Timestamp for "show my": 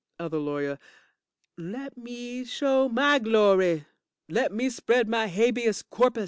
2.43-3.19